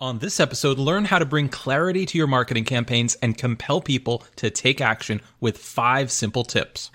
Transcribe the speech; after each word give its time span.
On 0.00 0.20
this 0.20 0.38
episode, 0.38 0.78
learn 0.78 1.06
how 1.06 1.18
to 1.18 1.24
bring 1.24 1.48
clarity 1.48 2.06
to 2.06 2.16
your 2.16 2.28
marketing 2.28 2.64
campaigns 2.64 3.16
and 3.16 3.36
compel 3.36 3.80
people 3.80 4.22
to 4.36 4.48
take 4.48 4.80
action 4.80 5.20
with 5.40 5.58
five 5.58 6.12
simple 6.12 6.44
tips. 6.44 6.92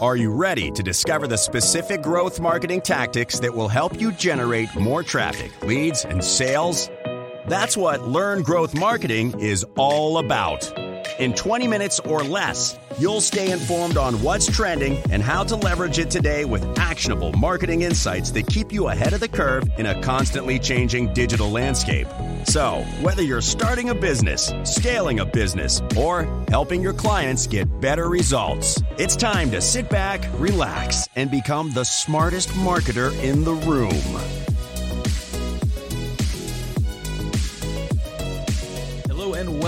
Are 0.00 0.14
you 0.14 0.32
ready 0.32 0.70
to 0.70 0.82
discover 0.84 1.26
the 1.26 1.36
specific 1.36 2.02
growth 2.02 2.38
marketing 2.38 2.82
tactics 2.82 3.40
that 3.40 3.52
will 3.52 3.66
help 3.66 4.00
you 4.00 4.12
generate 4.12 4.72
more 4.76 5.02
traffic, 5.02 5.50
leads, 5.64 6.04
and 6.04 6.22
sales? 6.22 6.88
That's 7.48 7.76
what 7.76 8.06
Learn 8.06 8.42
Growth 8.42 8.76
Marketing 8.76 9.40
is 9.40 9.66
all 9.76 10.18
about. 10.18 10.72
In 11.18 11.34
20 11.34 11.66
minutes 11.66 11.98
or 11.98 12.22
less, 12.22 12.78
you'll 12.98 13.20
stay 13.20 13.50
informed 13.50 13.96
on 13.96 14.20
what's 14.22 14.46
trending 14.46 14.98
and 15.10 15.22
how 15.22 15.44
to 15.44 15.56
leverage 15.56 15.98
it 15.98 16.10
today 16.10 16.44
with 16.44 16.78
actionable 16.78 17.32
marketing 17.32 17.82
insights 17.82 18.30
that 18.32 18.46
keep 18.46 18.72
you 18.72 18.88
ahead 18.88 19.12
of 19.12 19.20
the 19.20 19.28
curve 19.28 19.64
in 19.78 19.86
a 19.86 20.00
constantly 20.02 20.58
changing 20.58 21.12
digital 21.14 21.50
landscape. 21.50 22.06
So, 22.44 22.84
whether 23.00 23.22
you're 23.22 23.40
starting 23.40 23.90
a 23.90 23.94
business, 23.94 24.52
scaling 24.64 25.20
a 25.20 25.24
business, 25.24 25.80
or 25.96 26.24
helping 26.48 26.82
your 26.82 26.92
clients 26.92 27.46
get 27.46 27.80
better 27.80 28.08
results, 28.08 28.82
it's 28.98 29.16
time 29.16 29.50
to 29.52 29.60
sit 29.60 29.88
back, 29.88 30.26
relax, 30.38 31.08
and 31.14 31.30
become 31.30 31.72
the 31.72 31.84
smartest 31.84 32.48
marketer 32.50 33.12
in 33.22 33.44
the 33.44 33.54
room. 33.54 34.41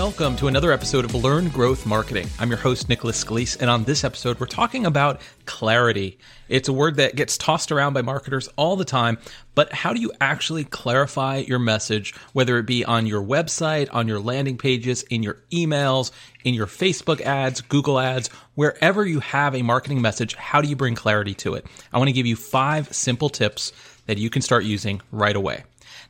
Welcome 0.05 0.35
to 0.35 0.47
another 0.47 0.71
episode 0.71 1.03
of 1.03 1.15
Learn 1.15 1.49
Growth 1.49 1.87
Marketing. 1.87 2.27
I'm 2.37 2.49
your 2.49 2.59
host, 2.59 2.89
Nicholas 2.89 3.23
Scalice, 3.23 3.59
and 3.59 3.71
on 3.71 3.85
this 3.85 4.03
episode, 4.03 4.39
we're 4.39 4.45
talking 4.45 4.85
about 4.85 5.19
clarity. 5.45 6.19
It's 6.47 6.69
a 6.69 6.73
word 6.73 6.97
that 6.97 7.15
gets 7.15 7.39
tossed 7.39 7.71
around 7.71 7.93
by 7.93 8.03
marketers 8.03 8.47
all 8.55 8.75
the 8.75 8.85
time, 8.85 9.17
but 9.55 9.73
how 9.73 9.93
do 9.93 9.99
you 9.99 10.11
actually 10.21 10.63
clarify 10.63 11.37
your 11.37 11.57
message, 11.57 12.13
whether 12.33 12.59
it 12.59 12.67
be 12.67 12.85
on 12.85 13.07
your 13.07 13.23
website, 13.23 13.89
on 13.91 14.07
your 14.07 14.19
landing 14.19 14.59
pages, 14.59 15.01
in 15.01 15.23
your 15.23 15.37
emails, 15.51 16.11
in 16.43 16.53
your 16.53 16.67
Facebook 16.67 17.19
ads, 17.21 17.61
Google 17.61 17.99
ads, 17.99 18.27
wherever 18.53 19.03
you 19.07 19.21
have 19.21 19.55
a 19.55 19.63
marketing 19.63 20.03
message, 20.03 20.35
how 20.35 20.61
do 20.61 20.67
you 20.67 20.75
bring 20.75 20.93
clarity 20.93 21.33
to 21.33 21.55
it? 21.55 21.65
I 21.91 21.97
want 21.97 22.09
to 22.09 22.13
give 22.13 22.27
you 22.27 22.35
five 22.35 22.93
simple 22.93 23.29
tips 23.29 23.73
that 24.05 24.19
you 24.19 24.29
can 24.29 24.43
start 24.43 24.65
using 24.65 25.01
right 25.11 25.35
away. 25.35 25.63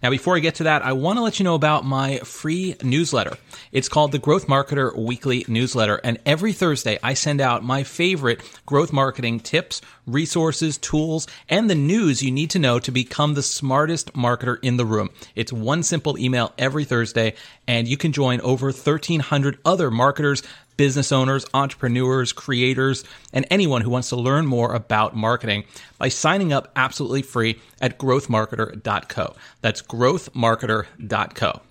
Now, 0.03 0.09
before 0.09 0.35
I 0.35 0.39
get 0.39 0.55
to 0.55 0.63
that, 0.63 0.83
I 0.83 0.93
want 0.93 1.17
to 1.17 1.23
let 1.23 1.39
you 1.39 1.43
know 1.43 1.55
about 1.55 1.85
my 1.85 2.19
free 2.19 2.75
newsletter. 2.83 3.37
It's 3.71 3.89
called 3.89 4.11
the 4.11 4.19
Growth 4.19 4.47
Marketer 4.47 4.95
Weekly 4.95 5.45
Newsletter. 5.47 5.99
And 6.03 6.19
every 6.25 6.53
Thursday, 6.53 6.99
I 7.01 7.13
send 7.13 7.41
out 7.41 7.63
my 7.63 7.83
favorite 7.83 8.41
growth 8.65 8.91
marketing 8.93 9.39
tips, 9.39 9.81
resources, 10.05 10.77
tools, 10.77 11.27
and 11.49 11.69
the 11.69 11.75
news 11.75 12.21
you 12.21 12.31
need 12.31 12.49
to 12.51 12.59
know 12.59 12.79
to 12.79 12.91
become 12.91 13.33
the 13.33 13.43
smartest 13.43 14.13
marketer 14.13 14.57
in 14.61 14.77
the 14.77 14.85
room. 14.85 15.09
It's 15.35 15.53
one 15.53 15.83
simple 15.83 16.17
email 16.17 16.53
every 16.57 16.85
Thursday, 16.85 17.35
and 17.67 17.87
you 17.87 17.97
can 17.97 18.11
join 18.11 18.41
over 18.41 18.67
1,300 18.67 19.57
other 19.65 19.89
marketers 19.89 20.43
business 20.77 21.11
owners, 21.11 21.45
entrepreneurs, 21.53 22.33
creators, 22.33 23.03
and 23.33 23.45
anyone 23.49 23.81
who 23.81 23.89
wants 23.89 24.09
to 24.09 24.15
learn 24.15 24.45
more 24.45 24.73
about 24.73 25.15
marketing 25.15 25.63
by 25.97 26.09
signing 26.09 26.53
up 26.53 26.71
absolutely 26.75 27.21
free 27.21 27.59
at 27.81 27.97
growthmarketer.co. 27.97 29.35
That's 29.61 29.81
growthmarketer.co. 29.81 31.61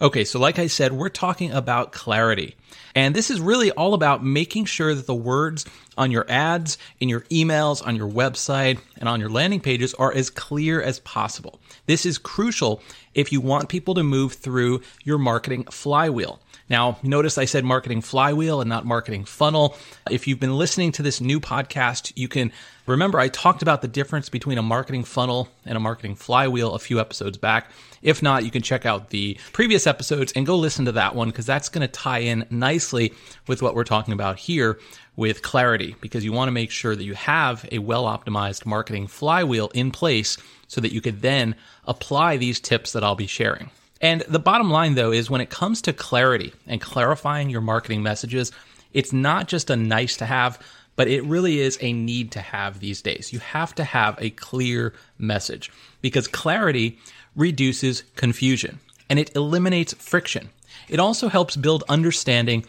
Okay, 0.00 0.24
so 0.24 0.38
like 0.38 0.58
I 0.58 0.66
said, 0.66 0.92
we're 0.92 1.08
talking 1.08 1.52
about 1.52 1.92
clarity. 1.92 2.54
And 2.94 3.14
this 3.14 3.30
is 3.30 3.40
really 3.40 3.70
all 3.70 3.94
about 3.94 4.24
making 4.24 4.66
sure 4.66 4.94
that 4.94 5.06
the 5.06 5.14
words 5.14 5.64
on 5.96 6.10
your 6.10 6.26
ads, 6.28 6.76
in 7.00 7.08
your 7.08 7.22
emails, 7.22 7.86
on 7.86 7.96
your 7.96 8.08
website, 8.08 8.78
and 8.98 9.08
on 9.08 9.20
your 9.20 9.30
landing 9.30 9.60
pages 9.60 9.94
are 9.94 10.12
as 10.12 10.28
clear 10.28 10.82
as 10.82 11.00
possible. 11.00 11.60
This 11.86 12.04
is 12.04 12.18
crucial 12.18 12.82
if 13.14 13.32
you 13.32 13.40
want 13.40 13.70
people 13.70 13.94
to 13.94 14.02
move 14.02 14.34
through 14.34 14.82
your 15.04 15.18
marketing 15.18 15.64
flywheel. 15.64 16.40
Now, 16.68 16.98
notice 17.02 17.38
I 17.38 17.44
said 17.44 17.64
marketing 17.64 18.00
flywheel 18.00 18.60
and 18.60 18.68
not 18.68 18.84
marketing 18.84 19.24
funnel. 19.24 19.76
If 20.10 20.26
you've 20.26 20.40
been 20.40 20.56
listening 20.56 20.90
to 20.92 21.02
this 21.02 21.20
new 21.20 21.38
podcast, 21.38 22.12
you 22.16 22.26
can 22.26 22.50
remember 22.86 23.20
I 23.20 23.28
talked 23.28 23.62
about 23.62 23.82
the 23.82 23.88
difference 23.88 24.28
between 24.28 24.58
a 24.58 24.62
marketing 24.62 25.04
funnel 25.04 25.48
and 25.64 25.76
a 25.76 25.80
marketing 25.80 26.16
flywheel 26.16 26.74
a 26.74 26.80
few 26.80 26.98
episodes 26.98 27.38
back. 27.38 27.70
If 28.02 28.20
not, 28.20 28.44
you 28.44 28.50
can 28.50 28.62
check 28.62 28.84
out 28.84 29.10
the 29.10 29.38
previous 29.52 29.86
episodes 29.86 30.32
and 30.32 30.44
go 30.44 30.56
listen 30.56 30.84
to 30.86 30.92
that 30.92 31.14
one 31.14 31.28
because 31.28 31.46
that's 31.46 31.68
going 31.68 31.86
to 31.86 31.92
tie 31.92 32.18
in 32.18 32.46
nicely 32.50 33.14
with 33.46 33.62
what 33.62 33.74
we're 33.74 33.84
talking 33.84 34.14
about 34.14 34.38
here 34.38 34.78
with 35.14 35.42
clarity 35.42 35.94
because 36.00 36.24
you 36.24 36.32
want 36.32 36.48
to 36.48 36.52
make 36.52 36.70
sure 36.70 36.96
that 36.96 37.04
you 37.04 37.14
have 37.14 37.66
a 37.70 37.78
well 37.78 38.04
optimized 38.04 38.66
marketing 38.66 39.06
flywheel 39.06 39.70
in 39.72 39.92
place 39.92 40.36
so 40.66 40.80
that 40.80 40.92
you 40.92 41.00
could 41.00 41.22
then 41.22 41.54
apply 41.84 42.36
these 42.36 42.58
tips 42.58 42.92
that 42.92 43.04
I'll 43.04 43.14
be 43.14 43.28
sharing. 43.28 43.70
And 44.00 44.22
the 44.22 44.38
bottom 44.38 44.70
line, 44.70 44.94
though, 44.94 45.12
is 45.12 45.30
when 45.30 45.40
it 45.40 45.50
comes 45.50 45.80
to 45.82 45.92
clarity 45.92 46.52
and 46.66 46.80
clarifying 46.80 47.50
your 47.50 47.60
marketing 47.62 48.02
messages, 48.02 48.52
it's 48.92 49.12
not 49.12 49.48
just 49.48 49.70
a 49.70 49.76
nice 49.76 50.16
to 50.18 50.26
have, 50.26 50.58
but 50.96 51.08
it 51.08 51.24
really 51.24 51.60
is 51.60 51.78
a 51.80 51.92
need 51.92 52.32
to 52.32 52.40
have 52.40 52.80
these 52.80 53.02
days. 53.02 53.32
You 53.32 53.38
have 53.38 53.74
to 53.76 53.84
have 53.84 54.16
a 54.20 54.30
clear 54.30 54.94
message 55.18 55.70
because 56.00 56.28
clarity 56.28 56.98
reduces 57.34 58.02
confusion 58.16 58.80
and 59.08 59.18
it 59.18 59.34
eliminates 59.36 59.94
friction. 59.94 60.50
It 60.88 61.00
also 61.00 61.28
helps 61.28 61.56
build 61.56 61.84
understanding. 61.88 62.64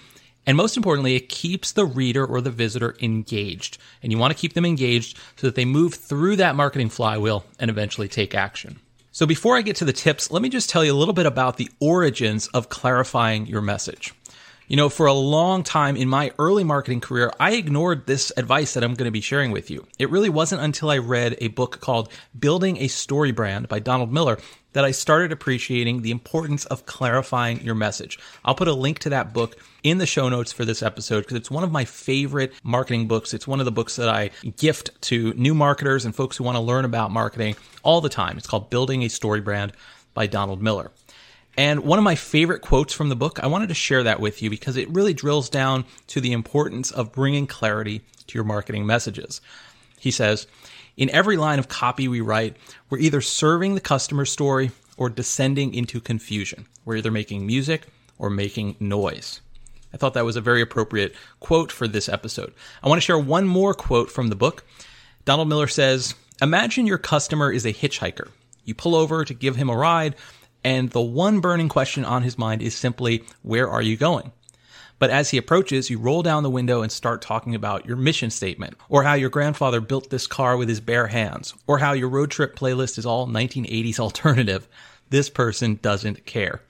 And 0.45 0.55
most 0.55 0.77
importantly, 0.77 1.15
it 1.15 1.29
keeps 1.29 1.71
the 1.71 1.85
reader 1.85 2.25
or 2.25 2.41
the 2.41 2.51
visitor 2.51 2.95
engaged. 3.01 3.77
And 4.01 4.11
you 4.11 4.17
want 4.17 4.31
to 4.31 4.39
keep 4.39 4.53
them 4.53 4.65
engaged 4.65 5.17
so 5.35 5.47
that 5.47 5.55
they 5.55 5.65
move 5.65 5.93
through 5.93 6.37
that 6.37 6.55
marketing 6.55 6.89
flywheel 6.89 7.45
and 7.59 7.69
eventually 7.69 8.07
take 8.07 8.33
action. 8.33 8.79
So 9.11 9.25
before 9.25 9.57
I 9.57 9.61
get 9.61 9.75
to 9.77 9.85
the 9.85 9.93
tips, 9.93 10.31
let 10.31 10.41
me 10.41 10.49
just 10.49 10.69
tell 10.69 10.85
you 10.85 10.93
a 10.93 10.97
little 10.97 11.13
bit 11.13 11.25
about 11.25 11.57
the 11.57 11.71
origins 11.79 12.47
of 12.47 12.69
clarifying 12.69 13.47
your 13.47 13.61
message. 13.61 14.13
You 14.67 14.75
know, 14.75 14.89
for 14.89 15.05
a 15.05 15.13
long 15.13 15.63
time 15.63 15.95
in 15.95 16.09
my 16.09 16.33
early 16.37 16.65
marketing 16.65 16.99
career, 16.99 17.31
I 17.39 17.53
ignored 17.53 18.05
this 18.05 18.33
advice 18.35 18.73
that 18.73 18.83
I'm 18.83 18.95
going 18.95 19.05
to 19.05 19.11
be 19.11 19.21
sharing 19.21 19.51
with 19.51 19.71
you. 19.71 19.87
It 19.97 20.09
really 20.09 20.27
wasn't 20.27 20.61
until 20.61 20.89
I 20.89 20.97
read 20.97 21.37
a 21.39 21.47
book 21.47 21.79
called 21.79 22.11
Building 22.37 22.75
a 22.77 22.89
Story 22.89 23.31
Brand 23.31 23.69
by 23.69 23.79
Donald 23.79 24.11
Miller 24.11 24.37
that 24.77 24.85
I 24.85 24.91
started 24.91 25.31
appreciating 25.31 26.03
the 26.03 26.11
importance 26.11 26.65
of 26.65 26.85
clarifying 26.85 27.59
your 27.61 27.73
message. 27.73 28.19
I'll 28.45 28.53
put 28.53 28.67
a 28.67 28.73
link 28.73 28.99
to 28.99 29.09
that 29.09 29.33
book 29.33 29.57
in 29.81 29.97
the 29.97 30.05
show 30.05 30.29
notes 30.29 30.53
for 30.53 30.65
this 30.65 30.83
episode 30.83 31.21
because 31.21 31.35
it's 31.35 31.49
one 31.49 31.63
of 31.63 31.71
my 31.71 31.83
favorite 31.83 32.53
marketing 32.61 33.07
books. 33.07 33.33
It's 33.33 33.47
one 33.47 33.59
of 33.59 33.65
the 33.65 33.71
books 33.71 33.95
that 33.95 34.07
I 34.07 34.29
gift 34.55 34.91
to 35.01 35.33
new 35.33 35.55
marketers 35.55 36.05
and 36.05 36.15
folks 36.15 36.37
who 36.37 36.43
want 36.43 36.57
to 36.57 36.61
learn 36.61 36.85
about 36.85 37.09
marketing 37.09 37.55
all 37.81 38.01
the 38.01 38.09
time. 38.09 38.37
It's 38.37 38.45
called 38.45 38.69
Building 38.69 39.01
a 39.01 39.07
Story 39.07 39.41
Brand 39.41 39.73
by 40.13 40.27
Donald 40.27 40.61
Miller. 40.61 40.91
And 41.57 41.79
one 41.79 41.97
of 41.97 42.03
my 42.03 42.13
favorite 42.13 42.61
quotes 42.61 42.93
from 42.93 43.09
the 43.09 43.15
book, 43.15 43.39
I 43.41 43.47
wanted 43.47 43.69
to 43.69 43.73
share 43.73 44.03
that 44.03 44.19
with 44.19 44.43
you 44.43 44.51
because 44.51 44.77
it 44.77 44.87
really 44.91 45.15
drills 45.15 45.49
down 45.49 45.85
to 46.05 46.21
the 46.21 46.33
importance 46.33 46.91
of 46.91 47.11
bringing 47.11 47.47
clarity 47.47 48.03
to 48.27 48.35
your 48.35 48.43
marketing 48.43 48.85
messages. 48.85 49.41
He 49.99 50.11
says, 50.11 50.45
in 50.97 51.09
every 51.11 51.37
line 51.37 51.59
of 51.59 51.69
copy 51.69 52.07
we 52.07 52.21
write, 52.21 52.57
we're 52.89 52.97
either 52.97 53.21
serving 53.21 53.75
the 53.75 53.81
customer 53.81 54.25
story 54.25 54.71
or 54.97 55.09
descending 55.09 55.73
into 55.73 56.01
confusion. 56.01 56.65
We're 56.83 56.97
either 56.97 57.11
making 57.11 57.45
music 57.45 57.87
or 58.17 58.31
making 58.31 58.75
noise. 58.79 59.41
I 59.93 59.97
thought 59.97 60.15
that 60.15 60.25
was 60.25 60.35
a 60.35 60.41
very 60.41 60.61
appropriate 60.61 61.15
quote 61.39 61.71
for 61.71 61.87
this 61.87 62.09
episode. 62.09 62.53
I 62.83 62.89
want 62.89 62.97
to 62.99 63.05
share 63.05 63.19
one 63.19 63.47
more 63.47 63.73
quote 63.73 64.11
from 64.11 64.27
the 64.27 64.35
book. 64.35 64.65
Donald 65.23 65.47
Miller 65.47 65.67
says 65.67 66.15
Imagine 66.41 66.85
your 66.85 66.97
customer 66.97 67.51
is 67.51 67.65
a 67.65 67.73
hitchhiker. 67.73 68.29
You 68.65 68.73
pull 68.73 68.95
over 68.95 69.23
to 69.23 69.33
give 69.33 69.55
him 69.55 69.69
a 69.69 69.77
ride, 69.77 70.15
and 70.63 70.89
the 70.89 71.01
one 71.01 71.39
burning 71.39 71.69
question 71.69 72.03
on 72.03 72.23
his 72.23 72.37
mind 72.37 72.61
is 72.61 72.75
simply, 72.75 73.23
Where 73.43 73.69
are 73.69 73.81
you 73.81 73.97
going? 73.97 74.31
But 74.99 75.09
as 75.09 75.29
he 75.29 75.37
approaches, 75.37 75.89
you 75.89 75.99
roll 75.99 76.23
down 76.23 76.43
the 76.43 76.49
window 76.49 76.81
and 76.81 76.91
start 76.91 77.21
talking 77.21 77.53
about 77.53 77.85
your 77.85 77.97
mission 77.97 78.29
statement, 78.31 78.75
or 78.89 79.03
how 79.03 79.13
your 79.13 79.29
grandfather 79.29 79.79
built 79.79 80.09
this 80.09 80.27
car 80.27 80.57
with 80.57 80.69
his 80.69 80.79
bare 80.79 81.07
hands, 81.07 81.53
or 81.67 81.77
how 81.77 81.93
your 81.93 82.09
road 82.09 82.31
trip 82.31 82.55
playlist 82.55 82.97
is 82.97 83.05
all 83.05 83.27
1980s 83.27 83.99
alternative. 83.99 84.67
This 85.09 85.29
person 85.29 85.79
doesn't 85.81 86.25
care. 86.25 86.61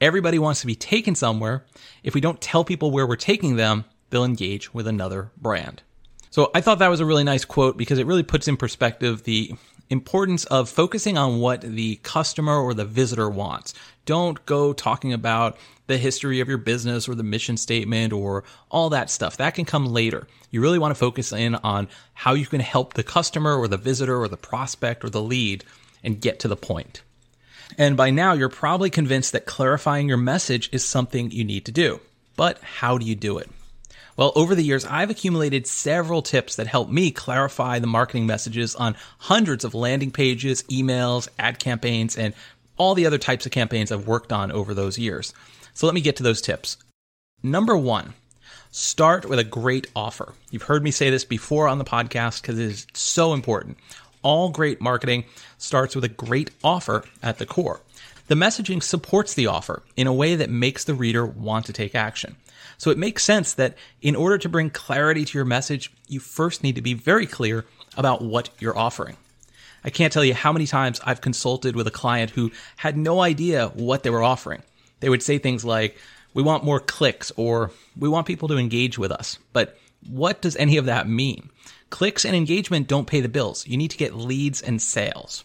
Everybody 0.00 0.38
wants 0.38 0.60
to 0.60 0.66
be 0.66 0.74
taken 0.74 1.14
somewhere. 1.14 1.64
If 2.02 2.14
we 2.14 2.20
don't 2.20 2.40
tell 2.40 2.64
people 2.64 2.90
where 2.90 3.06
we're 3.06 3.16
taking 3.16 3.56
them, 3.56 3.84
they'll 4.10 4.24
engage 4.24 4.72
with 4.72 4.86
another 4.86 5.30
brand. 5.36 5.82
So 6.30 6.50
I 6.54 6.60
thought 6.60 6.78
that 6.78 6.88
was 6.88 7.00
a 7.00 7.06
really 7.06 7.24
nice 7.24 7.44
quote 7.44 7.76
because 7.76 7.98
it 7.98 8.06
really 8.06 8.22
puts 8.22 8.46
in 8.46 8.56
perspective 8.56 9.24
the 9.24 9.52
importance 9.90 10.44
of 10.44 10.68
focusing 10.68 11.18
on 11.18 11.40
what 11.40 11.60
the 11.62 11.96
customer 11.96 12.56
or 12.56 12.72
the 12.72 12.84
visitor 12.84 13.28
wants. 13.28 13.74
Don't 14.04 14.44
go 14.46 14.72
talking 14.72 15.12
about 15.12 15.58
the 15.86 15.98
history 15.98 16.40
of 16.40 16.48
your 16.48 16.58
business 16.58 17.08
or 17.08 17.14
the 17.14 17.22
mission 17.22 17.56
statement 17.56 18.12
or 18.12 18.44
all 18.70 18.90
that 18.90 19.10
stuff. 19.10 19.36
That 19.36 19.54
can 19.54 19.64
come 19.64 19.86
later. 19.86 20.26
You 20.50 20.60
really 20.60 20.78
want 20.78 20.92
to 20.92 20.98
focus 20.98 21.32
in 21.32 21.54
on 21.56 21.88
how 22.14 22.34
you 22.34 22.46
can 22.46 22.60
help 22.60 22.94
the 22.94 23.02
customer 23.02 23.56
or 23.56 23.68
the 23.68 23.76
visitor 23.76 24.20
or 24.20 24.28
the 24.28 24.36
prospect 24.36 25.04
or 25.04 25.10
the 25.10 25.22
lead 25.22 25.64
and 26.02 26.20
get 26.20 26.40
to 26.40 26.48
the 26.48 26.56
point. 26.56 27.02
And 27.78 27.96
by 27.96 28.10
now, 28.10 28.32
you're 28.32 28.48
probably 28.48 28.90
convinced 28.90 29.32
that 29.32 29.46
clarifying 29.46 30.08
your 30.08 30.16
message 30.16 30.68
is 30.72 30.84
something 30.84 31.30
you 31.30 31.44
need 31.44 31.66
to 31.66 31.72
do. 31.72 32.00
But 32.36 32.60
how 32.62 32.98
do 32.98 33.06
you 33.06 33.14
do 33.14 33.38
it? 33.38 33.48
Well, 34.16 34.32
over 34.34 34.54
the 34.54 34.64
years, 34.64 34.84
I've 34.84 35.10
accumulated 35.10 35.66
several 35.66 36.20
tips 36.20 36.56
that 36.56 36.66
help 36.66 36.90
me 36.90 37.10
clarify 37.10 37.78
the 37.78 37.86
marketing 37.86 38.26
messages 38.26 38.74
on 38.74 38.96
hundreds 39.18 39.64
of 39.64 39.74
landing 39.74 40.10
pages, 40.10 40.62
emails, 40.64 41.28
ad 41.38 41.58
campaigns, 41.58 42.18
and 42.18 42.34
all 42.80 42.94
the 42.94 43.04
other 43.04 43.18
types 43.18 43.44
of 43.44 43.52
campaigns 43.52 43.92
I've 43.92 44.06
worked 44.06 44.32
on 44.32 44.50
over 44.50 44.72
those 44.72 44.98
years. 44.98 45.34
So 45.74 45.86
let 45.86 45.94
me 45.94 46.00
get 46.00 46.16
to 46.16 46.22
those 46.22 46.40
tips. 46.40 46.78
Number 47.42 47.76
one, 47.76 48.14
start 48.70 49.26
with 49.26 49.38
a 49.38 49.44
great 49.44 49.88
offer. 49.94 50.32
You've 50.50 50.62
heard 50.62 50.82
me 50.82 50.90
say 50.90 51.10
this 51.10 51.26
before 51.26 51.68
on 51.68 51.76
the 51.76 51.84
podcast 51.84 52.40
because 52.40 52.58
it 52.58 52.64
is 52.64 52.86
so 52.94 53.34
important. 53.34 53.76
All 54.22 54.48
great 54.48 54.80
marketing 54.80 55.24
starts 55.58 55.94
with 55.94 56.04
a 56.04 56.08
great 56.08 56.52
offer 56.64 57.04
at 57.22 57.36
the 57.36 57.44
core. 57.44 57.82
The 58.28 58.34
messaging 58.34 58.82
supports 58.82 59.34
the 59.34 59.48
offer 59.48 59.82
in 59.94 60.06
a 60.06 60.14
way 60.14 60.34
that 60.36 60.48
makes 60.48 60.84
the 60.84 60.94
reader 60.94 61.26
want 61.26 61.66
to 61.66 61.74
take 61.74 61.94
action. 61.94 62.36
So 62.78 62.90
it 62.90 62.96
makes 62.96 63.22
sense 63.22 63.52
that 63.54 63.76
in 64.00 64.16
order 64.16 64.38
to 64.38 64.48
bring 64.48 64.70
clarity 64.70 65.26
to 65.26 65.36
your 65.36 65.44
message, 65.44 65.92
you 66.08 66.18
first 66.18 66.62
need 66.62 66.76
to 66.76 66.82
be 66.82 66.94
very 66.94 67.26
clear 67.26 67.66
about 67.98 68.22
what 68.22 68.48
you're 68.58 68.78
offering. 68.78 69.18
I 69.84 69.90
can't 69.90 70.12
tell 70.12 70.24
you 70.24 70.34
how 70.34 70.52
many 70.52 70.66
times 70.66 71.00
I've 71.04 71.20
consulted 71.20 71.76
with 71.76 71.86
a 71.86 71.92
client 71.92 72.30
who 72.30 72.50
had 72.76 72.96
no 72.96 73.20
idea 73.20 73.68
what 73.68 74.02
they 74.02 74.10
were 74.10 74.22
offering. 74.22 74.62
They 75.00 75.08
would 75.08 75.22
say 75.22 75.38
things 75.38 75.64
like, 75.64 75.96
we 76.34 76.42
want 76.42 76.64
more 76.64 76.80
clicks 76.80 77.32
or 77.36 77.72
we 77.96 78.08
want 78.08 78.26
people 78.26 78.48
to 78.48 78.58
engage 78.58 78.98
with 78.98 79.10
us. 79.10 79.38
But 79.52 79.78
what 80.08 80.40
does 80.40 80.56
any 80.56 80.76
of 80.76 80.86
that 80.86 81.08
mean? 81.08 81.50
Clicks 81.90 82.24
and 82.24 82.36
engagement 82.36 82.88
don't 82.88 83.06
pay 83.06 83.20
the 83.20 83.28
bills. 83.28 83.66
You 83.66 83.76
need 83.76 83.90
to 83.90 83.96
get 83.96 84.14
leads 84.14 84.62
and 84.62 84.80
sales. 84.80 85.44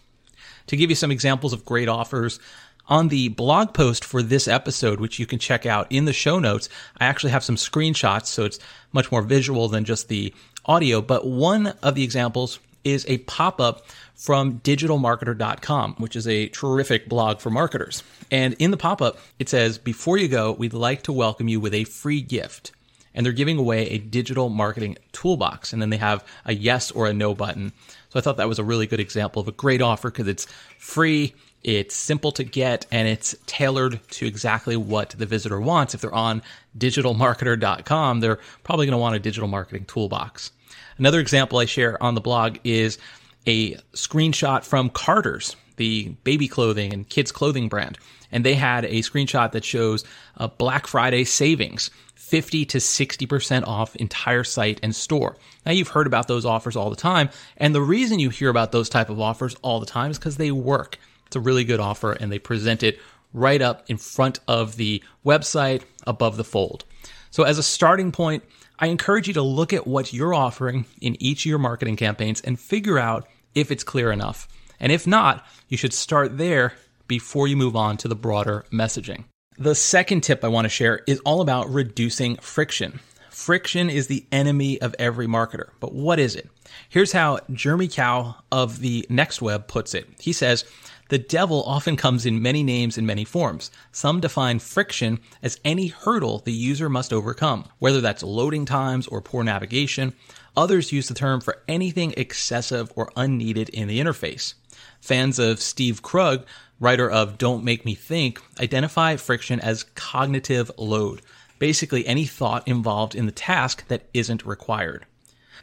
To 0.67 0.77
give 0.77 0.89
you 0.89 0.95
some 0.95 1.11
examples 1.11 1.53
of 1.53 1.65
great 1.65 1.87
offers, 1.87 2.39
on 2.87 3.07
the 3.07 3.29
blog 3.29 3.73
post 3.73 4.05
for 4.05 4.21
this 4.21 4.47
episode, 4.47 4.99
which 4.99 5.17
you 5.17 5.25
can 5.25 5.39
check 5.39 5.65
out 5.65 5.87
in 5.89 6.05
the 6.05 6.13
show 6.13 6.39
notes, 6.39 6.69
I 6.99 7.05
actually 7.05 7.31
have 7.31 7.43
some 7.43 7.55
screenshots, 7.55 8.27
so 8.27 8.45
it's 8.45 8.59
much 8.91 9.11
more 9.11 9.21
visual 9.23 9.67
than 9.67 9.85
just 9.85 10.07
the 10.07 10.33
audio. 10.65 11.01
But 11.01 11.25
one 11.25 11.67
of 11.81 11.95
the 11.95 12.03
examples 12.03 12.59
is 12.85 13.05
a 13.09 13.17
pop 13.19 13.59
up 13.59 13.85
from 14.13 14.59
digitalmarketer.com, 14.61 15.95
which 15.97 16.15
is 16.15 16.27
a 16.27 16.47
terrific 16.49 17.09
blog 17.09 17.39
for 17.39 17.49
marketers. 17.49 18.03
And 18.31 18.53
in 18.59 18.71
the 18.71 18.77
pop 18.77 19.01
up, 19.01 19.17
it 19.39 19.49
says, 19.49 19.77
Before 19.77 20.17
you 20.17 20.29
go, 20.29 20.53
we'd 20.53 20.73
like 20.73 21.03
to 21.03 21.11
welcome 21.11 21.49
you 21.49 21.59
with 21.59 21.73
a 21.73 21.83
free 21.83 22.21
gift. 22.21 22.71
And 23.13 23.25
they're 23.25 23.33
giving 23.33 23.57
away 23.57 23.89
a 23.89 23.97
digital 23.97 24.49
marketing 24.49 24.97
toolbox. 25.11 25.73
And 25.73 25.81
then 25.81 25.89
they 25.89 25.97
have 25.97 26.23
a 26.45 26.53
yes 26.53 26.91
or 26.91 27.07
a 27.07 27.13
no 27.13 27.33
button. 27.33 27.73
So 28.09 28.19
I 28.19 28.21
thought 28.21 28.37
that 28.37 28.47
was 28.47 28.59
a 28.59 28.63
really 28.63 28.87
good 28.87 28.99
example 28.99 29.41
of 29.41 29.47
a 29.47 29.53
great 29.53 29.81
offer 29.81 30.11
because 30.11 30.27
it's 30.27 30.47
free 30.77 31.33
it's 31.65 31.95
simple 31.95 32.31
to 32.33 32.43
get 32.43 32.85
and 32.91 33.07
it's 33.07 33.35
tailored 33.47 33.99
to 34.11 34.27
exactly 34.27 34.77
what 34.77 35.15
the 35.17 35.25
visitor 35.25 35.59
wants. 35.59 35.95
If 35.95 36.01
they're 36.01 36.13
on 36.13 36.43
digitalmarketer.com, 36.77 38.19
they're 38.19 38.39
probably 38.63 38.85
going 38.85 38.91
to 38.91 38.99
want 38.99 39.15
a 39.15 39.19
digital 39.19 39.49
marketing 39.49 39.85
toolbox. 39.85 40.51
Another 40.97 41.19
example 41.19 41.59
I 41.59 41.65
share 41.65 42.01
on 42.01 42.15
the 42.15 42.21
blog 42.21 42.57
is 42.63 42.97
a 43.45 43.75
screenshot 43.93 44.63
from 44.63 44.89
Carter's, 44.89 45.55
the 45.77 46.15
baby 46.23 46.47
clothing 46.47 46.93
and 46.93 47.07
kids 47.07 47.31
clothing 47.31 47.69
brand. 47.69 47.97
And 48.31 48.43
they 48.43 48.53
had 48.53 48.85
a 48.85 49.01
screenshot 49.01 49.51
that 49.51 49.63
shows 49.63 50.03
a 50.37 50.47
Black 50.47 50.87
Friday 50.87 51.23
savings. 51.25 51.91
50 52.25 52.65
to 52.65 52.79
60% 52.79 53.67
off 53.67 53.95
entire 53.97 54.43
site 54.43 54.79
and 54.81 54.95
store. 54.95 55.37
Now 55.63 55.73
you've 55.73 55.89
heard 55.89 56.07
about 56.07 56.27
those 56.27 56.43
offers 56.43 56.75
all 56.75 56.89
the 56.89 56.95
time, 56.95 57.29
and 57.57 57.75
the 57.75 57.83
reason 57.83 58.17
you 58.17 58.31
hear 58.31 58.49
about 58.49 58.71
those 58.71 58.89
type 58.89 59.11
of 59.11 59.19
offers 59.19 59.55
all 59.61 59.79
the 59.79 59.85
time 59.85 60.09
is 60.09 60.17
because 60.17 60.37
they 60.37 60.49
work. 60.51 60.97
It's 61.27 61.35
a 61.35 61.39
really 61.39 61.63
good 61.63 61.79
offer, 61.79 62.13
and 62.13 62.31
they 62.31 62.39
present 62.39 62.81
it 62.81 62.99
right 63.31 63.61
up 63.61 63.83
in 63.91 63.97
front 63.97 64.39
of 64.47 64.75
the 64.75 65.03
website 65.23 65.83
above 66.07 66.37
the 66.37 66.43
fold. 66.43 66.83
So, 67.29 67.43
as 67.43 67.59
a 67.59 67.63
starting 67.63 68.11
point, 68.11 68.43
I 68.79 68.87
encourage 68.87 69.27
you 69.27 69.33
to 69.35 69.41
look 69.41 69.73
at 69.73 69.87
what 69.87 70.13
you're 70.13 70.33
offering 70.33 70.85
in 71.01 71.21
each 71.21 71.45
of 71.45 71.49
your 71.49 71.59
marketing 71.59 71.95
campaigns 71.95 72.41
and 72.41 72.59
figure 72.59 72.99
out 72.99 73.27
if 73.53 73.71
it's 73.71 73.83
clear 73.83 74.11
enough. 74.11 74.47
And 74.79 74.91
if 74.91 75.07
not, 75.07 75.45
you 75.69 75.77
should 75.77 75.93
start 75.93 76.37
there 76.37 76.73
before 77.07 77.47
you 77.47 77.55
move 77.55 77.75
on 77.75 77.97
to 77.97 78.07
the 78.07 78.15
broader 78.15 78.65
messaging. 78.71 79.25
The 79.57 79.75
second 79.75 80.21
tip 80.21 80.43
I 80.43 80.49
want 80.49 80.65
to 80.65 80.69
share 80.69 81.01
is 81.07 81.19
all 81.19 81.39
about 81.39 81.69
reducing 81.69 82.35
friction. 82.37 82.99
Friction 83.29 83.89
is 83.89 84.07
the 84.07 84.25
enemy 84.31 84.81
of 84.81 84.95
every 84.99 85.27
marketer. 85.27 85.69
But 85.79 85.93
what 85.93 86.19
is 86.19 86.35
it? 86.35 86.49
Here's 86.89 87.11
how 87.11 87.39
Jeremy 87.51 87.87
Kau 87.87 88.35
of 88.51 88.79
the 88.79 89.05
Next 89.09 89.41
Web 89.41 89.67
puts 89.67 89.93
it. 89.93 90.07
He 90.19 90.33
says, 90.33 90.65
the 91.09 91.17
devil 91.19 91.63
often 91.63 91.95
comes 91.95 92.25
in 92.25 92.41
many 92.41 92.63
names 92.63 92.97
and 92.97 93.05
many 93.05 93.23
forms. 93.23 93.69
Some 93.91 94.19
define 94.19 94.59
friction 94.59 95.19
as 95.43 95.59
any 95.63 95.87
hurdle 95.87 96.39
the 96.39 96.51
user 96.51 96.89
must 96.89 97.13
overcome, 97.13 97.65
whether 97.79 98.01
that's 98.01 98.23
loading 98.23 98.65
times 98.65 99.07
or 99.07 99.21
poor 99.21 99.43
navigation. 99.43 100.13
Others 100.57 100.91
use 100.91 101.07
the 101.07 101.13
term 101.13 101.41
for 101.41 101.61
anything 101.67 102.13
excessive 102.17 102.91
or 102.95 103.11
unneeded 103.15 103.69
in 103.69 103.87
the 103.87 103.99
interface. 103.99 104.55
Fans 104.99 105.37
of 105.37 105.61
Steve 105.61 106.01
Krug, 106.01 106.45
writer 106.79 107.09
of 107.09 107.37
Don't 107.37 107.63
Make 107.63 107.85
Me 107.85 107.93
Think, 107.93 108.41
identify 108.59 109.15
friction 109.15 109.59
as 109.59 109.83
cognitive 109.83 110.71
load, 110.77 111.21
basically 111.59 112.07
any 112.07 112.25
thought 112.25 112.67
involved 112.67 113.13
in 113.13 113.27
the 113.27 113.31
task 113.31 113.87
that 113.89 114.07
isn't 114.13 114.45
required. 114.45 115.05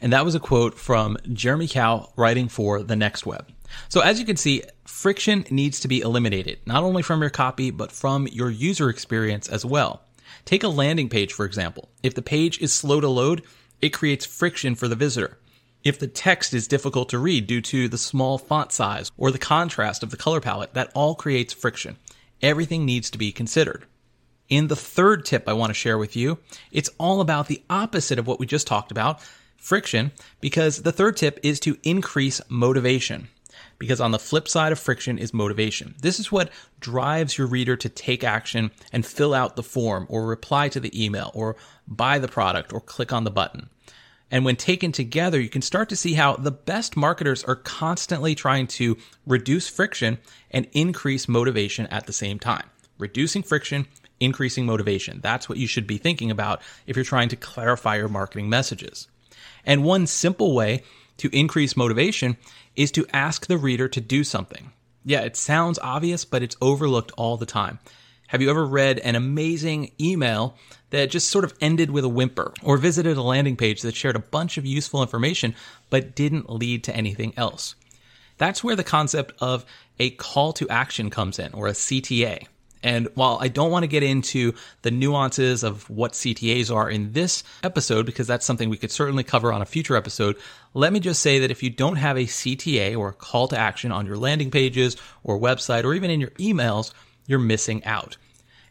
And 0.00 0.12
that 0.12 0.24
was 0.24 0.34
a 0.34 0.40
quote 0.40 0.78
from 0.78 1.16
Jeremy 1.32 1.68
Kau 1.68 2.12
writing 2.16 2.48
for 2.48 2.82
The 2.82 2.96
Next 2.96 3.26
Web. 3.26 3.48
So 3.88 4.00
as 4.00 4.20
you 4.20 4.26
can 4.26 4.36
see, 4.36 4.62
friction 4.84 5.44
needs 5.50 5.80
to 5.80 5.88
be 5.88 6.00
eliminated, 6.00 6.58
not 6.66 6.82
only 6.82 7.02
from 7.02 7.20
your 7.20 7.30
copy, 7.30 7.70
but 7.70 7.92
from 7.92 8.26
your 8.28 8.50
user 8.50 8.88
experience 8.88 9.48
as 9.48 9.64
well. 9.64 10.02
Take 10.44 10.62
a 10.62 10.68
landing 10.68 11.08
page, 11.08 11.32
for 11.32 11.44
example. 11.44 11.88
If 12.02 12.14
the 12.14 12.22
page 12.22 12.60
is 12.60 12.72
slow 12.72 13.00
to 13.00 13.08
load, 13.08 13.42
it 13.80 13.90
creates 13.90 14.26
friction 14.26 14.74
for 14.74 14.88
the 14.88 14.96
visitor. 14.96 15.38
If 15.84 15.98
the 15.98 16.06
text 16.06 16.54
is 16.54 16.68
difficult 16.68 17.08
to 17.08 17.18
read 17.18 17.46
due 17.46 17.60
to 17.62 17.88
the 17.88 17.98
small 17.98 18.38
font 18.38 18.72
size 18.72 19.10
or 19.16 19.30
the 19.30 19.38
contrast 19.38 20.02
of 20.02 20.10
the 20.10 20.16
color 20.16 20.40
palette, 20.40 20.74
that 20.74 20.92
all 20.94 21.14
creates 21.14 21.52
friction. 21.52 21.96
Everything 22.40 22.84
needs 22.84 23.10
to 23.10 23.18
be 23.18 23.32
considered. 23.32 23.86
In 24.48 24.68
the 24.68 24.76
third 24.76 25.24
tip 25.24 25.48
I 25.48 25.54
want 25.54 25.70
to 25.70 25.74
share 25.74 25.98
with 25.98 26.14
you, 26.14 26.38
it's 26.70 26.90
all 26.98 27.20
about 27.20 27.46
the 27.46 27.62
opposite 27.70 28.18
of 28.18 28.26
what 28.26 28.38
we 28.38 28.46
just 28.46 28.66
talked 28.66 28.90
about, 28.90 29.20
friction, 29.56 30.12
because 30.40 30.82
the 30.82 30.92
third 30.92 31.16
tip 31.16 31.40
is 31.42 31.58
to 31.60 31.78
increase 31.82 32.40
motivation 32.48 33.28
because 33.82 34.00
on 34.00 34.12
the 34.12 34.18
flip 34.20 34.46
side 34.46 34.70
of 34.70 34.78
friction 34.78 35.18
is 35.18 35.34
motivation. 35.34 35.96
This 36.00 36.20
is 36.20 36.30
what 36.30 36.52
drives 36.78 37.36
your 37.36 37.48
reader 37.48 37.74
to 37.78 37.88
take 37.88 38.22
action 38.22 38.70
and 38.92 39.04
fill 39.04 39.34
out 39.34 39.56
the 39.56 39.62
form 39.64 40.06
or 40.08 40.24
reply 40.24 40.68
to 40.68 40.78
the 40.78 41.04
email 41.04 41.32
or 41.34 41.56
buy 41.88 42.20
the 42.20 42.28
product 42.28 42.72
or 42.72 42.80
click 42.80 43.12
on 43.12 43.24
the 43.24 43.30
button. 43.32 43.68
And 44.30 44.44
when 44.44 44.54
taken 44.54 44.92
together, 44.92 45.40
you 45.40 45.48
can 45.48 45.62
start 45.62 45.88
to 45.88 45.96
see 45.96 46.14
how 46.14 46.36
the 46.36 46.52
best 46.52 46.96
marketers 46.96 47.42
are 47.42 47.56
constantly 47.56 48.36
trying 48.36 48.68
to 48.68 48.96
reduce 49.26 49.68
friction 49.68 50.18
and 50.52 50.68
increase 50.70 51.26
motivation 51.26 51.88
at 51.88 52.06
the 52.06 52.12
same 52.12 52.38
time. 52.38 52.70
Reducing 52.98 53.42
friction, 53.42 53.88
increasing 54.20 54.64
motivation. 54.64 55.18
That's 55.24 55.48
what 55.48 55.58
you 55.58 55.66
should 55.66 55.88
be 55.88 55.98
thinking 55.98 56.30
about 56.30 56.62
if 56.86 56.94
you're 56.94 57.04
trying 57.04 57.30
to 57.30 57.36
clarify 57.36 57.96
your 57.96 58.06
marketing 58.06 58.48
messages. 58.48 59.08
And 59.66 59.82
one 59.82 60.06
simple 60.06 60.54
way 60.54 60.84
to 61.18 61.28
increase 61.36 61.76
motivation 61.76 62.36
is 62.76 62.90
to 62.92 63.06
ask 63.12 63.46
the 63.46 63.58
reader 63.58 63.88
to 63.88 64.00
do 64.00 64.24
something. 64.24 64.72
Yeah, 65.04 65.20
it 65.20 65.36
sounds 65.36 65.78
obvious, 65.80 66.24
but 66.24 66.42
it's 66.42 66.56
overlooked 66.60 67.12
all 67.16 67.36
the 67.36 67.46
time. 67.46 67.78
Have 68.28 68.40
you 68.40 68.48
ever 68.48 68.64
read 68.64 68.98
an 69.00 69.14
amazing 69.14 69.92
email 70.00 70.56
that 70.90 71.10
just 71.10 71.28
sort 71.28 71.44
of 71.44 71.54
ended 71.60 71.90
with 71.90 72.04
a 72.04 72.08
whimper, 72.08 72.54
or 72.62 72.78
visited 72.78 73.16
a 73.16 73.22
landing 73.22 73.56
page 73.56 73.82
that 73.82 73.94
shared 73.94 74.16
a 74.16 74.20
bunch 74.20 74.56
of 74.56 74.64
useful 74.64 75.02
information 75.02 75.54
but 75.90 76.14
didn't 76.14 76.48
lead 76.48 76.84
to 76.84 76.96
anything 76.96 77.34
else? 77.36 77.74
That's 78.38 78.64
where 78.64 78.76
the 78.76 78.84
concept 78.84 79.32
of 79.40 79.66
a 79.98 80.10
call 80.10 80.52
to 80.54 80.68
action 80.68 81.10
comes 81.10 81.38
in, 81.38 81.52
or 81.52 81.66
a 81.66 81.72
CTA. 81.72 82.46
And 82.82 83.08
while 83.14 83.38
I 83.40 83.48
don't 83.48 83.70
want 83.70 83.84
to 83.84 83.88
get 83.88 84.02
into 84.02 84.54
the 84.82 84.90
nuances 84.90 85.62
of 85.62 85.88
what 85.88 86.12
CTAs 86.12 86.74
are 86.74 86.90
in 86.90 87.12
this 87.12 87.44
episode, 87.62 88.06
because 88.06 88.26
that's 88.26 88.44
something 88.44 88.68
we 88.68 88.76
could 88.76 88.90
certainly 88.90 89.22
cover 89.22 89.52
on 89.52 89.62
a 89.62 89.66
future 89.66 89.96
episode, 89.96 90.36
let 90.74 90.92
me 90.92 91.00
just 91.00 91.22
say 91.22 91.38
that 91.38 91.50
if 91.50 91.62
you 91.62 91.70
don't 91.70 91.96
have 91.96 92.16
a 92.16 92.24
CTA 92.24 92.96
or 92.98 93.10
a 93.10 93.14
call 93.14 93.48
to 93.48 93.58
action 93.58 93.92
on 93.92 94.06
your 94.06 94.16
landing 94.16 94.50
pages 94.50 94.96
or 95.22 95.38
website 95.38 95.84
or 95.84 95.94
even 95.94 96.10
in 96.10 96.20
your 96.20 96.30
emails, 96.30 96.92
you're 97.26 97.38
missing 97.38 97.84
out. 97.84 98.16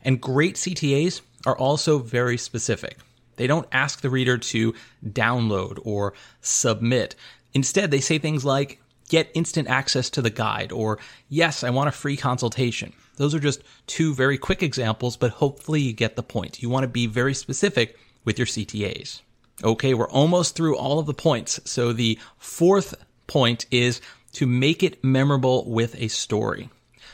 And 0.04 0.20
great 0.20 0.56
CTAs 0.56 1.22
are 1.46 1.58
also 1.58 2.00
very 2.00 2.38
specific. 2.38 2.98
They 3.38 3.48
don't 3.48 3.68
ask 3.72 4.02
the 4.02 4.10
reader 4.10 4.38
to 4.38 4.74
download 5.06 5.80
or 5.84 6.14
submit. 6.42 7.16
Instead, 7.54 7.92
they 7.92 8.02
say 8.02 8.18
things 8.18 8.46
like, 8.46 8.80
get 9.10 9.30
instant 9.34 9.68
access 9.68 10.10
to 10.10 10.22
the 10.22 10.30
guide, 10.30 10.72
or 10.72 10.98
yes, 11.28 11.64
I 11.64 11.70
want 11.70 11.90
a 11.90 11.92
free 11.92 12.16
consultation. 12.16 12.94
Those 13.22 13.36
are 13.36 13.40
just 13.40 13.62
two 13.86 14.16
very 14.16 14.40
quick 14.40 14.64
examples, 14.64 15.16
but 15.16 15.30
hopefully 15.30 15.80
you 15.80 15.94
get 15.94 16.16
the 16.16 16.24
point. 16.24 16.64
You 16.64 16.72
want 16.72 16.86
to 16.86 16.88
be 16.88 17.06
very 17.06 17.36
specific 17.36 17.96
with 18.26 18.40
your 18.40 18.48
CTAs. 18.48 19.22
Okay, 19.64 19.94
we're 19.94 20.10
almost 20.10 20.56
through 20.56 20.76
all 20.76 20.98
of 20.98 21.06
the 21.06 21.14
points. 21.14 21.60
So 21.66 21.94
the 21.94 22.18
fourth 22.40 22.96
point 23.28 23.68
is 23.70 24.02
to 24.32 24.48
make 24.48 24.82
it 24.82 25.04
memorable 25.04 25.70
with 25.70 25.94
a 26.02 26.08
story. 26.08 26.72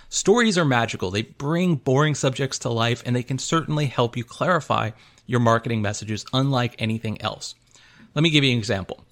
Stories 0.07 0.57
are 0.57 0.63
magical. 0.63 1.11
They 1.11 1.23
bring 1.23 1.75
boring 1.75 2.15
subjects 2.15 2.59
to 2.59 2.69
life 2.69 3.03
and 3.05 3.13
they 3.13 3.21
can 3.21 3.37
certainly 3.37 3.87
help 3.87 4.15
you 4.15 4.23
clarify 4.23 4.91
your 5.25 5.41
marketing 5.41 5.81
messages 5.81 6.25
unlike 6.31 6.73
anything 6.79 7.21
else. 7.21 7.53
Let 8.15 8.21
me 8.21 8.29
give 8.29 8.45
you 8.45 8.53
an 8.53 8.57
example. 8.57 9.03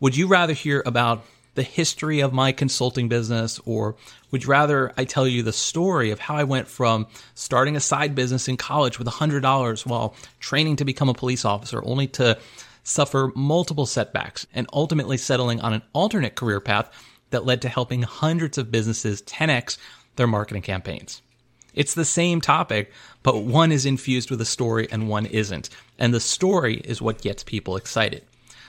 Would 0.00 0.18
you 0.18 0.26
rather 0.26 0.52
hear 0.52 0.82
about 0.84 1.24
the 1.54 1.62
history 1.62 2.20
of 2.20 2.32
my 2.32 2.52
consulting 2.52 3.08
business, 3.08 3.60
or 3.66 3.94
would 4.30 4.44
you 4.44 4.50
rather 4.50 4.92
I 4.96 5.04
tell 5.04 5.26
you 5.26 5.42
the 5.42 5.52
story 5.52 6.10
of 6.10 6.18
how 6.18 6.34
I 6.36 6.44
went 6.44 6.68
from 6.68 7.06
starting 7.34 7.76
a 7.76 7.80
side 7.80 8.14
business 8.14 8.48
in 8.48 8.56
college 8.56 8.98
with 8.98 9.06
$100 9.06 9.86
while 9.86 10.14
training 10.40 10.76
to 10.76 10.84
become 10.84 11.08
a 11.08 11.14
police 11.14 11.44
officer, 11.44 11.84
only 11.84 12.06
to 12.08 12.38
suffer 12.84 13.30
multiple 13.34 13.86
setbacks 13.86 14.46
and 14.54 14.66
ultimately 14.72 15.16
settling 15.16 15.60
on 15.60 15.72
an 15.72 15.82
alternate 15.92 16.34
career 16.34 16.60
path 16.60 16.90
that 17.30 17.44
led 17.44 17.62
to 17.62 17.68
helping 17.68 18.02
hundreds 18.02 18.58
of 18.58 18.70
businesses 18.70 19.22
10x 19.22 19.76
their 20.16 20.26
marketing 20.26 20.62
campaigns? 20.62 21.22
It's 21.74 21.94
the 21.94 22.04
same 22.04 22.40
topic, 22.40 22.92
but 23.22 23.44
one 23.44 23.72
is 23.72 23.86
infused 23.86 24.30
with 24.30 24.40
a 24.40 24.46
story 24.46 24.88
and 24.90 25.08
one 25.08 25.26
isn't. 25.26 25.70
And 25.98 26.12
the 26.12 26.20
story 26.20 26.76
is 26.84 27.00
what 27.00 27.22
gets 27.22 27.42
people 27.42 27.76
excited. 27.76 28.24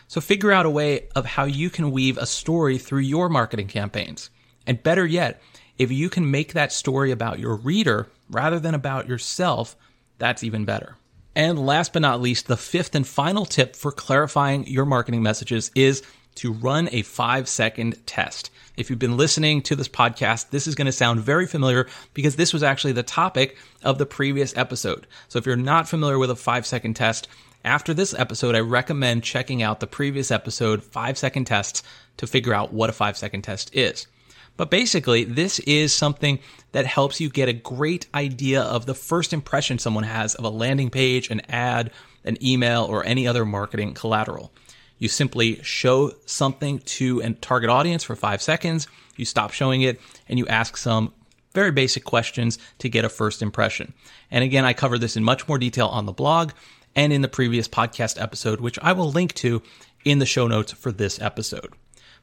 So 0.07 0.21
figure 0.21 0.51
out 0.51 0.65
a 0.65 0.69
way 0.69 1.07
of 1.15 1.25
how 1.25 1.45
you 1.45 1.69
can 1.69 1.91
weave 1.91 2.17
a 2.17 2.25
story 2.25 2.77
through 2.77 2.99
your 2.99 3.29
marketing 3.29 3.67
campaigns. 3.67 4.29
And 4.67 4.83
better 4.83 5.05
yet, 5.05 5.41
if 5.77 5.91
you 5.91 6.09
can 6.09 6.29
make 6.29 6.53
that 6.53 6.71
story 6.71 7.11
about 7.11 7.39
your 7.39 7.55
reader 7.55 8.07
rather 8.29 8.59
than 8.59 8.75
about 8.75 9.07
yourself, 9.07 9.75
that's 10.19 10.43
even 10.43 10.65
better. 10.65 10.97
And 11.35 11.65
last 11.65 11.93
but 11.93 12.01
not 12.01 12.21
least, 12.21 12.47
the 12.47 12.57
fifth 12.57 12.93
and 12.93 13.07
final 13.07 13.45
tip 13.45 13.75
for 13.75 13.91
clarifying 13.91 14.67
your 14.67 14.85
marketing 14.85 15.23
messages 15.23 15.71
is 15.73 16.03
to 16.35 16.51
run 16.51 16.89
a 16.91 17.01
five 17.01 17.47
second 17.47 18.05
test. 18.05 18.49
If 18.75 18.89
you've 18.89 18.99
been 18.99 19.17
listening 19.17 19.61
to 19.63 19.75
this 19.75 19.87
podcast, 19.87 20.49
this 20.49 20.67
is 20.67 20.75
going 20.75 20.85
to 20.85 20.91
sound 20.91 21.19
very 21.19 21.45
familiar 21.45 21.87
because 22.13 22.35
this 22.35 22.53
was 22.53 22.63
actually 22.63 22.93
the 22.93 23.03
topic 23.03 23.57
of 23.83 23.97
the 23.97 24.05
previous 24.05 24.55
episode. 24.57 25.05
So 25.27 25.37
if 25.37 25.45
you're 25.45 25.55
not 25.55 25.87
familiar 25.87 26.17
with 26.17 26.31
a 26.31 26.35
five 26.35 26.65
second 26.65 26.95
test, 26.95 27.27
after 27.63 27.93
this 27.93 28.13
episode, 28.13 28.55
I 28.55 28.59
recommend 28.59 29.23
checking 29.23 29.61
out 29.61 29.79
the 29.79 29.87
previous 29.87 30.31
episode, 30.31 30.83
five 30.83 31.17
second 31.17 31.45
tests, 31.45 31.83
to 32.17 32.27
figure 32.27 32.53
out 32.53 32.73
what 32.73 32.89
a 32.89 32.93
five 32.93 33.17
second 33.17 33.43
test 33.43 33.73
is. 33.73 34.07
But 34.55 34.69
basically, 34.69 35.23
this 35.23 35.59
is 35.59 35.93
something 35.93 36.39
that 36.73 36.85
helps 36.85 37.19
you 37.19 37.29
get 37.29 37.49
a 37.49 37.53
great 37.53 38.07
idea 38.13 38.61
of 38.61 38.85
the 38.85 38.93
first 38.93 39.33
impression 39.33 39.79
someone 39.79 40.03
has 40.03 40.35
of 40.35 40.45
a 40.45 40.49
landing 40.49 40.89
page, 40.89 41.29
an 41.29 41.41
ad, 41.49 41.91
an 42.23 42.37
email, 42.43 42.83
or 42.83 43.03
any 43.05 43.27
other 43.27 43.45
marketing 43.45 43.93
collateral. 43.93 44.51
You 44.99 45.07
simply 45.07 45.61
show 45.63 46.11
something 46.25 46.79
to 46.79 47.21
a 47.21 47.31
target 47.31 47.69
audience 47.69 48.03
for 48.03 48.15
five 48.15 48.41
seconds, 48.41 48.87
you 49.15 49.25
stop 49.25 49.51
showing 49.51 49.81
it, 49.81 49.99
and 50.29 50.37
you 50.37 50.47
ask 50.47 50.77
some 50.77 51.13
very 51.53 51.71
basic 51.71 52.03
questions 52.03 52.57
to 52.79 52.89
get 52.89 53.05
a 53.05 53.09
first 53.09 53.41
impression. 53.41 53.93
And 54.31 54.43
again, 54.43 54.65
I 54.65 54.73
cover 54.73 54.97
this 54.97 55.17
in 55.17 55.23
much 55.23 55.47
more 55.47 55.57
detail 55.57 55.87
on 55.87 56.05
the 56.05 56.11
blog 56.11 56.51
and 56.95 57.13
in 57.13 57.21
the 57.21 57.27
previous 57.27 57.67
podcast 57.67 58.21
episode, 58.21 58.61
which 58.61 58.79
I 58.81 58.93
will 58.93 59.11
link 59.11 59.33
to 59.35 59.61
in 60.05 60.19
the 60.19 60.25
show 60.25 60.47
notes 60.47 60.71
for 60.71 60.91
this 60.91 61.21
episode. 61.21 61.73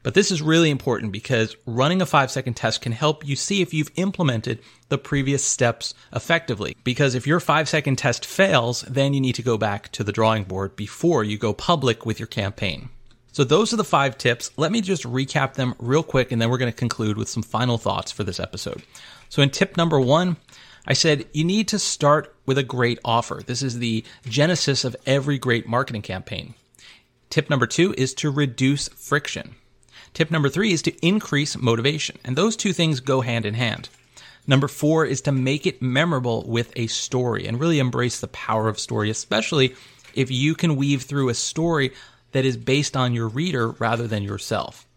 But 0.03 0.15
this 0.15 0.31
is 0.31 0.41
really 0.41 0.71
important 0.71 1.11
because 1.11 1.55
running 1.65 2.01
a 2.01 2.07
five 2.07 2.31
second 2.31 2.55
test 2.55 2.81
can 2.81 2.91
help 2.91 3.25
you 3.25 3.35
see 3.35 3.61
if 3.61 3.73
you've 3.73 3.91
implemented 3.95 4.59
the 4.89 4.97
previous 4.97 5.45
steps 5.45 5.93
effectively. 6.13 6.75
Because 6.83 7.13
if 7.13 7.27
your 7.27 7.39
five 7.39 7.69
second 7.69 7.97
test 7.97 8.25
fails, 8.25 8.81
then 8.83 9.13
you 9.13 9.21
need 9.21 9.35
to 9.35 9.43
go 9.43 9.57
back 9.57 9.91
to 9.91 10.03
the 10.03 10.11
drawing 10.11 10.43
board 10.43 10.75
before 10.75 11.23
you 11.23 11.37
go 11.37 11.53
public 11.53 12.05
with 12.05 12.19
your 12.19 12.27
campaign. 12.27 12.89
So 13.31 13.43
those 13.43 13.71
are 13.73 13.77
the 13.77 13.83
five 13.83 14.17
tips. 14.17 14.51
Let 14.57 14.71
me 14.71 14.81
just 14.81 15.03
recap 15.03 15.53
them 15.53 15.75
real 15.79 16.03
quick 16.03 16.31
and 16.31 16.41
then 16.41 16.49
we're 16.49 16.57
going 16.57 16.71
to 16.71 16.77
conclude 16.77 17.17
with 17.17 17.29
some 17.29 17.43
final 17.43 17.77
thoughts 17.77 18.11
for 18.11 18.23
this 18.23 18.39
episode. 18.39 18.83
So 19.29 19.41
in 19.41 19.51
tip 19.51 19.77
number 19.77 19.99
one, 19.99 20.35
I 20.85 20.93
said 20.93 21.25
you 21.31 21.43
need 21.43 21.67
to 21.69 21.79
start 21.79 22.35
with 22.45 22.57
a 22.57 22.63
great 22.63 22.99
offer. 23.05 23.41
This 23.45 23.61
is 23.61 23.79
the 23.79 24.03
genesis 24.25 24.83
of 24.83 24.95
every 25.05 25.37
great 25.37 25.67
marketing 25.67 26.01
campaign. 26.01 26.55
Tip 27.29 27.49
number 27.49 27.67
two 27.67 27.93
is 27.97 28.13
to 28.15 28.31
reduce 28.31 28.89
friction. 28.89 29.55
Tip 30.13 30.31
number 30.31 30.49
three 30.49 30.73
is 30.73 30.81
to 30.83 31.05
increase 31.05 31.57
motivation. 31.57 32.17
And 32.25 32.35
those 32.35 32.57
two 32.57 32.73
things 32.73 32.99
go 32.99 33.21
hand 33.21 33.45
in 33.45 33.53
hand. 33.53 33.89
Number 34.47 34.67
four 34.67 35.05
is 35.05 35.21
to 35.21 35.31
make 35.31 35.65
it 35.65 35.81
memorable 35.81 36.43
with 36.47 36.73
a 36.75 36.87
story 36.87 37.47
and 37.47 37.59
really 37.59 37.79
embrace 37.79 38.19
the 38.19 38.27
power 38.27 38.67
of 38.67 38.79
story, 38.79 39.09
especially 39.09 39.75
if 40.15 40.31
you 40.31 40.55
can 40.55 40.75
weave 40.75 41.03
through 41.03 41.29
a 41.29 41.33
story 41.33 41.93
that 42.31 42.43
is 42.43 42.57
based 42.57 42.97
on 42.97 43.13
your 43.13 43.27
reader 43.27 43.69
rather 43.69 44.07
than 44.07 44.23
yourself. 44.23 44.87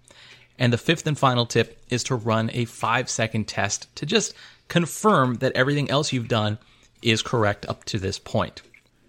And 0.59 0.73
the 0.73 0.79
fifth 0.79 1.07
and 1.07 1.19
final 1.19 1.47
tip 1.47 1.79
is 1.89 2.05
to 2.05 2.15
run 2.15 2.51
a 2.53 2.65
five 2.65 3.11
second 3.11 3.49
test 3.49 3.95
to 3.97 4.07
just 4.07 4.35
confirm 4.69 5.37
that 5.37 5.53
everything 5.53 5.91
else 5.91 6.13
you've 6.13 6.29
done 6.29 6.59
is 7.03 7.23
correct 7.23 7.67
up 7.69 7.85
to 7.85 7.99
this 7.99 8.19
point. 8.19 8.63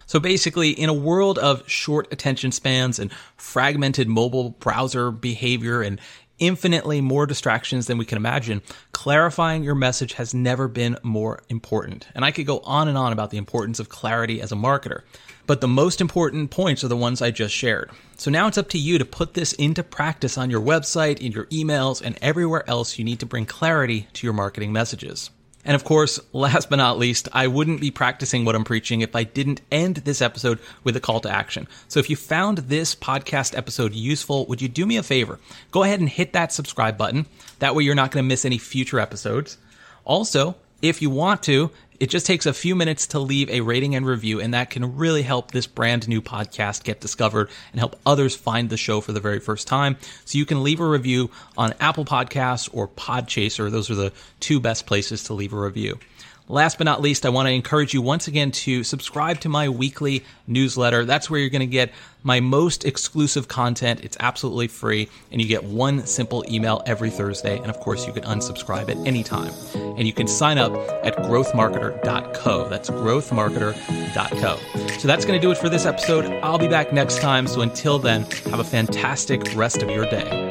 So 0.08 0.20
basically, 0.20 0.70
in 0.70 0.90
a 0.90 0.94
world 0.94 1.40
of 1.40 1.68
short 1.68 2.12
attention 2.12 2.52
spans 2.52 3.00
and 3.00 3.12
fragmented 3.38 4.08
mobile 4.08 4.52
browser 4.52 5.10
behavior 5.12 5.82
and 5.82 6.00
infinitely 6.40 7.02
more 7.02 7.26
distractions 7.26 7.88
than 7.88 7.98
we 7.98 8.06
can 8.06 8.18
imagine, 8.18 8.62
clarifying 8.92 9.64
your 9.64 9.76
message 9.76 10.14
has 10.14 10.34
never 10.34 10.68
been 10.68 10.98
more 11.04 11.42
important. 11.50 12.08
And 12.14 12.26
I 12.26 12.32
could 12.32 12.46
go 12.46 12.60
on 12.60 12.88
and 12.88 12.98
on 12.98 13.14
about 13.14 13.32
the 13.32 13.38
importance 13.38 13.80
of 13.80 13.90
clarity 13.90 14.42
as 14.42 14.52
a 14.52 14.56
marketer. 14.56 15.02
But 15.48 15.62
the 15.62 15.68
most 15.68 16.02
important 16.02 16.50
points 16.50 16.84
are 16.84 16.88
the 16.88 16.98
ones 16.98 17.22
I 17.22 17.30
just 17.30 17.54
shared. 17.54 17.92
So 18.18 18.32
now 18.32 18.48
it's 18.48 18.58
up 18.58 18.70
to 18.70 18.80
you 18.80 18.98
to 18.98 19.06
put 19.06 19.36
this 19.36 19.54
into 19.54 19.84
practice 19.84 20.38
on 20.38 20.50
your 20.50 20.62
website, 20.62 21.20
in 21.20 21.32
your 21.32 21.46
emails, 21.46 22.02
and 22.02 22.18
everywhere 22.22 22.68
else 22.68 22.98
you 22.98 23.06
need 23.06 23.20
to 23.20 23.26
bring 23.26 23.46
clarity 23.46 24.08
to 24.14 24.26
your 24.26 24.34
marketing 24.34 24.74
messages. 24.74 25.30
And 25.66 25.76
of 25.76 25.84
course, 25.84 26.20
last 26.32 26.70
but 26.70 26.76
not 26.76 27.00
least, 27.00 27.28
I 27.34 27.48
wouldn't 27.48 27.82
be 27.82 27.90
practicing 27.90 28.46
what 28.46 28.56
I'm 28.56 28.64
preaching 28.64 29.02
if 29.02 29.16
I 29.16 29.24
didn't 29.24 29.62
end 29.72 29.98
this 29.98 30.22
episode 30.22 30.60
with 30.84 30.96
a 30.96 31.00
call 31.00 31.20
to 31.22 31.30
action. 31.30 31.68
So 31.88 32.00
if 32.00 32.10
you 32.10 32.16
found 32.16 32.60
this 32.60 32.96
podcast 32.96 33.58
episode 33.58 33.94
useful, 33.94 34.46
would 34.46 34.62
you 34.62 34.68
do 34.70 34.86
me 34.86 34.98
a 34.98 35.04
favor? 35.04 35.40
Go 35.72 35.84
ahead 35.84 36.00
and 36.00 36.08
hit 36.08 36.34
that 36.34 36.54
subscribe 36.54 36.98
button. 36.98 37.26
That 37.60 37.74
way 37.74 37.84
you're 37.84 37.96
not 37.96 38.12
going 38.12 38.24
to 38.24 38.28
miss 38.28 38.46
any 38.46 38.60
future 38.60 39.00
episodes. 39.00 39.58
Also, 40.06 40.56
if 40.84 41.02
you 41.02 41.10
want 41.10 41.42
to, 41.44 41.72
it 42.00 42.10
just 42.10 42.26
takes 42.26 42.46
a 42.46 42.54
few 42.54 42.76
minutes 42.76 43.08
to 43.08 43.20
leave 43.20 43.50
a 43.50 43.62
rating 43.62 43.96
and 43.96 44.06
review, 44.06 44.40
and 44.40 44.54
that 44.54 44.70
can 44.70 44.96
really 44.98 45.22
help 45.22 45.52
this 45.52 45.68
brand 45.68 46.08
new 46.08 46.22
podcast 46.22 46.84
get 46.84 47.00
discovered 47.00 47.50
and 47.72 47.80
help 47.80 48.00
others 48.06 48.36
find 48.36 48.70
the 48.70 48.78
show 48.78 49.02
for 49.02 49.12
the 49.12 49.20
very 49.20 49.40
first 49.40 49.68
time. 49.68 49.98
So 50.26 50.38
you 50.38 50.46
can 50.46 50.64
leave 50.64 50.80
a 50.80 50.88
review 50.88 51.32
on 51.58 51.74
Apple 51.80 52.06
Podcasts 52.06 52.70
or 52.74 52.88
Podchaser. 52.88 53.72
Those 53.72 53.90
are 53.90 53.96
the 53.96 54.14
two 54.40 54.60
best 54.60 54.86
places 54.86 55.24
to 55.24 55.34
leave 55.34 55.54
a 55.54 55.60
review. 55.60 56.00
Last 56.48 56.78
but 56.78 56.84
not 56.84 57.02
least, 57.02 57.26
I 57.26 57.30
want 57.30 57.48
to 57.48 57.52
encourage 57.52 57.94
you 57.94 58.04
once 58.04 58.28
again 58.28 58.52
to 58.52 58.84
subscribe 58.84 59.40
to 59.42 59.50
my 59.50 59.68
weekly 59.68 60.24
newsletter. 60.46 61.04
That's 61.04 61.28
where 61.28 61.40
you're 61.40 61.50
going 61.50 61.62
to 61.62 61.66
get 61.66 61.92
my 62.22 62.40
most 62.40 62.86
exclusive 62.86 63.48
content. 63.48 64.02
It's 64.04 64.16
absolutely 64.20 64.68
free, 64.68 65.10
and 65.32 65.42
you 65.42 65.48
get 65.48 65.64
one 65.64 66.06
simple 66.06 66.46
email 66.48 66.84
every 66.86 67.10
Thursday. 67.10 67.58
And 67.58 67.68
of 67.68 67.80
course, 67.80 68.06
you 68.06 68.14
can 68.14 68.24
unsubscribe 68.24 68.90
at 68.90 69.08
any 69.08 69.24
time. 69.24 69.52
And 69.74 70.06
you 70.06 70.14
can 70.14 70.28
sign 70.28 70.60
up 70.60 70.74
at 71.04 71.18
growthmarketer.co. 71.18 72.70
That's 72.70 72.92
growthmarketer.co. 72.92 74.98
So 75.00 75.08
that's 75.08 75.26
going 75.26 75.40
to 75.40 75.46
do 75.46 75.52
it 75.52 75.58
for 75.58 75.70
this 75.70 75.88
episode. 75.88 76.26
I'll 76.44 76.60
be 76.60 76.68
back 76.68 76.94
next 76.94 77.22
time. 77.22 77.48
So 77.48 77.62
until 77.62 77.98
then, 77.98 78.22
have 78.52 78.60
a 78.60 78.64
fantastic 78.64 79.56
rest 79.56 79.82
of 79.82 79.90
your 79.90 80.06
day. 80.06 80.45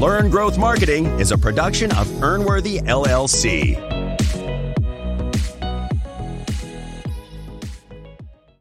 Learn 0.00 0.30
Growth 0.30 0.56
Marketing 0.56 1.04
is 1.20 1.30
a 1.30 1.36
production 1.36 1.92
of 1.92 2.06
Earnworthy 2.22 2.80
LLC. 2.80 3.89